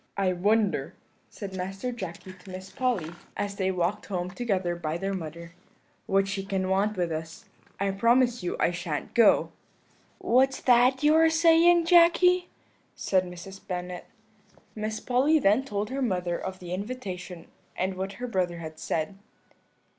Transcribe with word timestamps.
"'I 0.17 0.33
wonder,' 0.33 0.95
said 1.29 1.55
Master 1.55 1.91
Jacky 1.91 2.33
to 2.33 2.49
Miss 2.49 2.71
Polly, 2.71 3.11
as 3.37 3.57
they 3.57 3.69
walked 3.69 4.07
home 4.07 4.31
together 4.31 4.75
by 4.75 4.97
their 4.97 5.13
mother, 5.13 5.53
'what 6.07 6.27
she 6.27 6.43
can 6.43 6.69
want 6.69 6.97
with 6.97 7.11
us. 7.11 7.45
I 7.79 7.91
promise 7.91 8.41
you 8.41 8.55
I 8.59 8.71
shan't 8.71 9.13
go.' 9.13 9.51
"'What's 10.17 10.59
that 10.61 11.03
you 11.03 11.13
are 11.13 11.29
saying, 11.29 11.85
Jacky?' 11.85 12.49
said 12.95 13.25
Mrs. 13.25 13.61
Bennet. 13.67 14.05
"Miss 14.73 14.99
Polly 14.99 15.37
then 15.37 15.63
told 15.63 15.91
her 15.91 16.01
mother 16.01 16.35
of 16.35 16.57
the 16.57 16.73
invitation 16.73 17.45
and 17.77 17.93
what 17.93 18.13
her 18.13 18.25
brother 18.25 18.57
had 18.57 18.79
said. 18.79 19.19